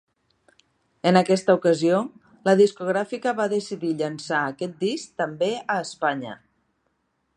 [1.09, 1.99] En aquesta ocasió,
[2.49, 6.35] la discogràfica va decidir llançar aquest disc també a Espanya.